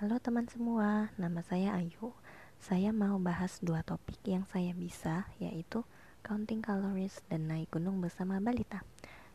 Halo 0.00 0.16
teman 0.16 0.48
semua, 0.48 1.12
nama 1.20 1.44
saya 1.44 1.76
Ayu. 1.76 2.16
Saya 2.56 2.88
mau 2.88 3.20
bahas 3.20 3.60
dua 3.60 3.84
topik 3.84 4.16
yang 4.24 4.48
saya 4.48 4.72
bisa, 4.72 5.28
yaitu 5.36 5.84
counting 6.24 6.64
calories 6.64 7.20
dan 7.28 7.44
naik 7.44 7.68
gunung 7.68 8.00
bersama 8.00 8.40
balita. 8.40 8.80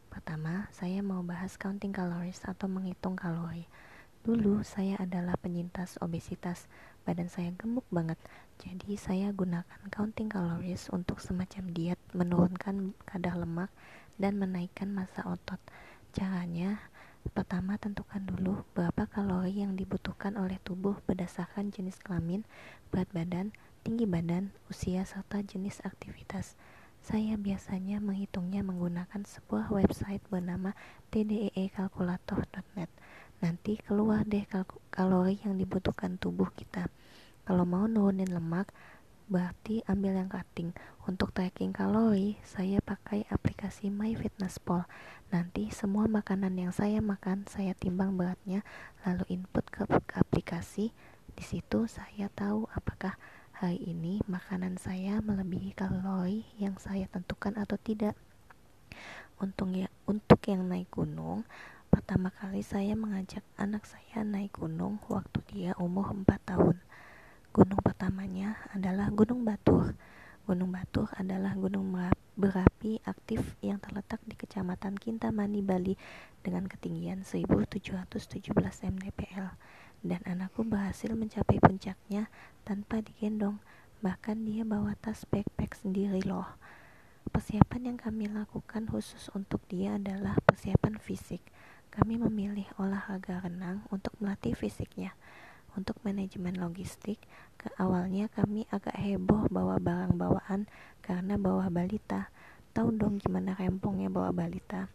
Pertama, 0.09 0.65
saya 0.73 1.05
mau 1.05 1.21
bahas 1.21 1.53
counting 1.61 1.93
calories 1.93 2.41
atau 2.41 2.65
menghitung 2.65 3.13
kalori. 3.13 3.69
Dulu 4.25 4.65
saya 4.65 4.97
adalah 4.97 5.37
penyintas 5.37 6.01
obesitas, 6.01 6.65
badan 7.05 7.29
saya 7.29 7.53
gemuk 7.53 7.85
banget. 7.93 8.17
Jadi 8.57 8.97
saya 8.97 9.29
gunakan 9.37 9.85
counting 9.93 10.33
calories 10.33 10.89
untuk 10.89 11.21
semacam 11.21 11.69
diet 11.77 12.01
menurunkan 12.17 12.97
kadar 13.05 13.37
lemak 13.37 13.69
dan 14.17 14.41
menaikkan 14.41 14.89
massa 14.89 15.29
otot. 15.29 15.61
Caranya, 16.09 16.84
pertama 17.45 17.77
tentukan 17.77 18.25
dulu 18.25 18.65
berapa 18.73 19.05
kalori 19.05 19.61
yang 19.61 19.77
dibutuhkan 19.77 20.33
oleh 20.33 20.57
tubuh 20.65 20.97
berdasarkan 21.05 21.69
jenis 21.69 22.01
kelamin, 22.01 22.41
berat 22.89 23.05
badan, 23.13 23.53
tinggi 23.85 24.09
badan, 24.09 24.49
usia, 24.65 25.05
serta 25.05 25.45
jenis 25.45 25.77
aktivitas. 25.85 26.57
Saya 27.05 27.37
biasanya 27.37 28.01
menghitungnya 28.01 28.65
menggunakan 28.65 29.21
sebuah 29.21 29.69
website 29.69 30.25
bernama 30.25 30.73
tdeekalkulator.net. 31.13 32.89
Nanti 33.45 33.77
keluar 33.77 34.25
deh 34.25 34.49
kalori 34.89 35.37
yang 35.45 35.61
dibutuhkan 35.61 36.17
tubuh 36.17 36.49
kita. 36.49 36.89
Kalau 37.45 37.61
mau 37.61 37.85
nurunin 37.85 38.33
lemak, 38.33 38.73
berarti 39.25 39.81
ambil 39.89 40.21
yang 40.21 40.29
cutting. 40.29 40.71
Untuk 41.09 41.33
tracking 41.33 41.73
kalori, 41.73 42.37
saya 42.45 42.81
pakai 42.81 43.25
aplikasi 43.29 43.89
MyFitnessPal. 43.89 44.85
Nanti 45.33 45.73
semua 45.73 46.05
makanan 46.05 46.53
yang 46.57 46.73
saya 46.73 47.01
makan, 47.01 47.49
saya 47.49 47.73
timbang 47.73 48.13
beratnya, 48.13 48.61
lalu 49.01 49.25
input 49.41 49.65
ke, 49.73 49.85
ke 49.85 50.15
aplikasi. 50.21 50.93
Di 51.35 51.43
situ 51.43 51.89
saya 51.89 52.29
tahu 52.31 52.69
apakah 52.71 53.17
hari 53.55 53.81
ini 53.83 54.21
makanan 54.29 54.77
saya 54.77 55.19
melebihi 55.19 55.73
kalori 55.73 56.45
yang 56.61 56.77
saya 56.77 57.09
tentukan 57.09 57.57
atau 57.57 57.75
tidak. 57.81 58.13
Untuk 59.35 59.73
ya, 59.75 59.91
untuk 60.07 60.39
yang 60.47 60.69
naik 60.69 60.93
gunung, 60.93 61.43
pertama 61.91 62.31
kali 62.31 62.63
saya 62.63 62.95
mengajak 62.95 63.43
anak 63.59 63.83
saya 63.83 64.23
naik 64.23 64.55
gunung 64.55 65.01
waktu 65.11 65.43
dia 65.51 65.71
umur 65.75 66.13
4 66.13 66.23
tahun. 66.45 66.84
Gunung 67.55 67.79
pertamanya 67.79 68.59
adalah 68.75 69.07
Gunung 69.15 69.47
Batur. 69.47 69.95
Gunung 70.43 70.75
Batur 70.75 71.07
adalah 71.15 71.55
gunung 71.55 71.95
berapi 72.35 72.99
aktif 73.07 73.55
yang 73.63 73.79
terletak 73.79 74.19
di 74.27 74.35
Kecamatan 74.35 74.99
Kintamani, 74.99 75.63
Bali 75.63 75.95
dengan 76.43 76.67
ketinggian 76.67 77.23
1717 77.23 78.51
mdpl 78.91 79.55
dan 80.03 80.19
anakku 80.27 80.67
berhasil 80.67 81.07
mencapai 81.15 81.63
puncaknya 81.63 82.27
tanpa 82.67 82.99
digendong 82.99 83.63
bahkan 84.03 84.35
dia 84.43 84.67
bawa 84.67 84.91
tas 84.99 85.23
backpack 85.23 85.79
sendiri 85.79 86.27
loh. 86.27 86.59
Persiapan 87.31 87.95
yang 87.95 87.97
kami 88.03 88.27
lakukan 88.27 88.83
khusus 88.91 89.31
untuk 89.31 89.63
dia 89.71 89.95
adalah 89.95 90.35
persiapan 90.43 90.99
fisik. 90.99 91.39
Kami 91.87 92.19
memilih 92.19 92.67
olahraga 92.75 93.47
renang 93.47 93.87
untuk 93.95 94.11
melatih 94.19 94.59
fisiknya 94.59 95.15
untuk 95.75 95.99
manajemen 96.01 96.55
logistik, 96.57 97.19
ke 97.55 97.69
awalnya 97.77 98.31
kami 98.31 98.65
agak 98.71 98.95
heboh 98.95 99.47
bawa 99.51 99.77
barang 99.77 100.15
bawaan 100.15 100.65
karena 101.03 101.35
bawa 101.35 101.69
balita. 101.69 102.31
Tahu 102.75 102.95
dong 102.95 103.19
gimana 103.19 103.55
rempongnya 103.55 104.11
bawa 104.11 104.35
balita. 104.35 104.91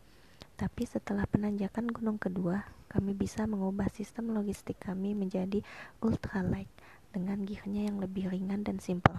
Tapi 0.60 0.84
setelah 0.84 1.24
penanjakan 1.24 1.88
gunung 1.88 2.20
kedua, 2.20 2.68
kami 2.92 3.16
bisa 3.16 3.48
mengubah 3.48 3.88
sistem 3.88 4.36
logistik 4.36 4.76
kami 4.76 5.16
menjadi 5.16 5.64
ultralight 6.04 6.68
dengan 7.10 7.42
gearnya 7.42 7.90
yang 7.90 7.98
lebih 7.98 8.30
ringan 8.30 8.62
dan 8.62 8.78
simple. 8.78 9.16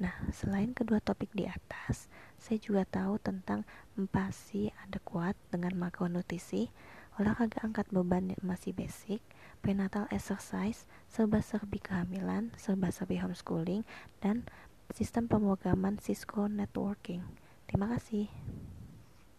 Nah, 0.00 0.12
selain 0.32 0.72
kedua 0.76 1.00
topik 1.00 1.32
di 1.32 1.48
atas, 1.48 2.08
saya 2.36 2.60
juga 2.60 2.84
tahu 2.88 3.16
tentang 3.20 3.64
empasi 3.96 4.72
adekuat 4.88 5.36
dengan 5.48 5.76
makronutrisi, 5.76 6.68
olahraga 7.20 7.60
angkat 7.60 7.84
beban 7.92 8.32
yang 8.32 8.40
masih 8.40 8.72
basic, 8.72 9.20
prenatal 9.60 10.08
exercise, 10.08 10.88
serba-serbi 11.12 11.76
kehamilan, 11.76 12.48
serba-serbi 12.56 13.20
homeschooling, 13.20 13.84
dan 14.24 14.48
sistem 14.96 15.28
pemrograman 15.28 16.00
Cisco 16.00 16.48
Networking. 16.48 17.20
Terima 17.68 17.92
kasih. 17.92 18.26